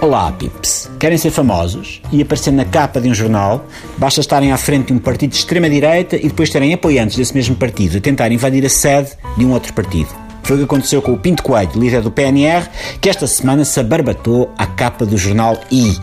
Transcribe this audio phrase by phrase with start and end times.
[0.00, 0.88] Olá, pips.
[1.00, 3.66] Querem ser famosos e aparecer na capa de um jornal?
[3.96, 7.56] Basta estarem à frente de um partido de extrema-direita e depois terem apoiantes desse mesmo
[7.56, 10.08] partido a tentar invadir a sede de um outro partido.
[10.44, 12.68] Foi o que aconteceu com o Pinto Coelho, líder do PNR,
[13.00, 15.98] que esta semana se abarbatou à capa do jornal I.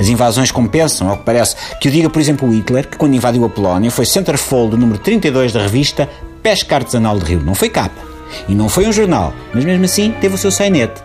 [0.00, 3.44] As invasões compensam, ao que parece, que o diga, por exemplo, Hitler, que quando invadiu
[3.44, 6.10] a Polónia foi centerfold do número 32 da revista
[6.42, 7.44] Pesca Artesanal de Rio.
[7.44, 8.04] Não foi capa.
[8.48, 11.00] E não foi um jornal, mas mesmo assim teve o seu sainete.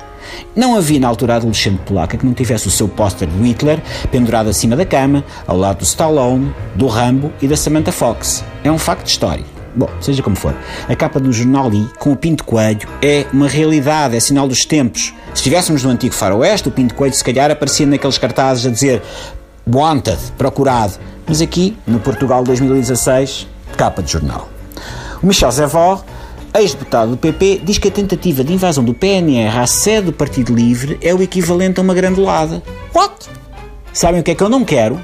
[0.56, 3.82] Não havia na altura adolescente polaca que não tivesse o seu póster de Hitler
[4.12, 8.44] pendurado acima da cama, ao lado do Stallone, do Rambo e da Samantha Fox.
[8.64, 9.46] É um facto de história.
[9.74, 10.54] Bom, seja como for,
[10.90, 14.66] a capa do jornal I, com o Pinto Coelho, é uma realidade, é sinal dos
[14.66, 15.14] tempos.
[15.28, 19.02] Se estivéssemos no antigo faroeste, o Pinto Coelho se calhar aparecia naqueles cartazes a dizer
[19.66, 20.94] Wanted, procurado.
[21.26, 24.50] Mas aqui, no Portugal 2016, capa de jornal.
[25.24, 26.04] O Michel Zevor
[26.60, 30.54] ex-deputado do PP, diz que a tentativa de invasão do PNR à sede do Partido
[30.54, 32.62] Livre é o equivalente a uma granulada.
[32.94, 33.30] What?
[33.94, 35.00] Sabem o que é que eu não quero?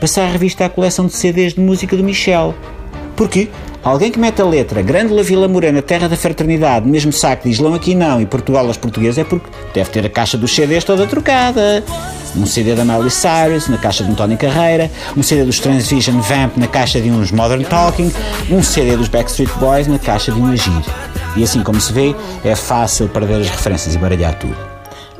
[0.00, 2.54] Passar a revista à coleção de CDs de música do Michel.
[3.16, 3.48] Porquê?
[3.82, 7.72] Alguém que mete a letra Grândola Vila Morena, Terra da Fraternidade, mesmo saco de Islão
[7.72, 11.06] aqui não e Portugal aos portugueses é porque deve ter a caixa dos CDs toda
[11.06, 11.82] trocada.
[12.36, 16.20] Um CD da Miley Cyrus na caixa de um Tony Carreira, um CD dos Transvision
[16.20, 18.12] Vamp na caixa de uns Modern Talking,
[18.50, 20.84] um CD dos Backstreet Boys na caixa de um Agir.
[21.34, 22.14] E assim como se vê,
[22.44, 24.56] é fácil perder as referências e baralhar tudo.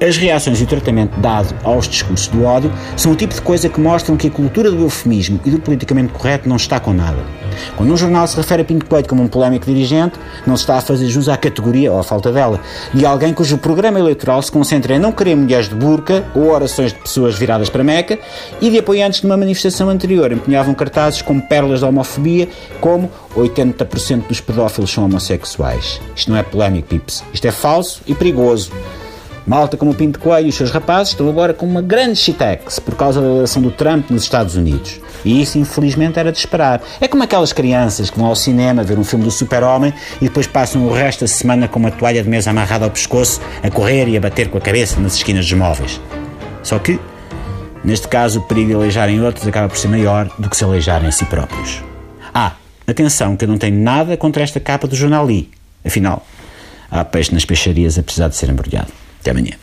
[0.06, 3.70] As reações e o tratamento dado aos discursos do ódio são o tipo de coisa
[3.70, 7.39] que mostram que a cultura do eufemismo e do politicamente correto não está com nada.
[7.76, 10.76] Quando um jornal se refere a Pinto Coelho como um polémico dirigente, não se está
[10.78, 12.60] a fazer jus à categoria, ou à falta dela,
[12.92, 16.92] de alguém cujo programa eleitoral se concentra em não querer mulheres de burca ou orações
[16.92, 18.18] de pessoas viradas para Meca
[18.60, 22.48] e de apoiantes de uma manifestação anterior empenhavam cartazes com pérolas da homofobia,
[22.80, 26.00] como 80% dos pedófilos são homossexuais.
[26.14, 27.22] Isto não é polémico, pips.
[27.32, 28.70] Isto é falso e perigoso.
[29.46, 32.78] Malta como o Pinto Coelho e os seus rapazes estão agora com uma grande shitex
[32.78, 35.00] por causa da eleição do Trump nos Estados Unidos.
[35.24, 36.82] E isso, infelizmente, era de esperar.
[37.00, 40.46] É como aquelas crianças que vão ao cinema ver um filme do super-homem e depois
[40.46, 44.08] passam o resto da semana com uma toalha de mesa amarrada ao pescoço, a correr
[44.08, 46.00] e a bater com a cabeça nas esquinas dos móveis.
[46.62, 46.98] Só que,
[47.84, 51.08] neste caso, o perigo de aleijarem outros acaba por ser maior do que se aleijarem
[51.08, 51.82] a si próprios.
[52.32, 52.52] Ah,
[52.86, 55.50] atenção, que eu não tenho nada contra esta capa do jornal I.
[55.84, 56.24] Afinal,
[56.90, 58.99] há peixe nas peixarias a precisar de ser embrulhado.
[59.22, 59.54] 点评你